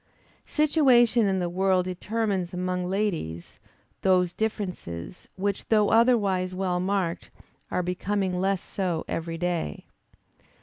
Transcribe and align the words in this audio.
Situation 0.47 1.27
in 1.27 1.37
the 1.37 1.47
world 1.47 1.85
determines 1.85 2.55
among 2.55 2.89
ladies, 2.89 3.59
those 4.01 4.33
differences, 4.33 5.27
which 5.35 5.67
though 5.67 5.89
otherwise 5.89 6.55
well 6.55 6.79
marked, 6.79 7.29
are 7.69 7.83
becoming 7.83 8.41
less 8.41 8.63
so 8.63 9.05
every 9.07 9.37
day. 9.37 9.85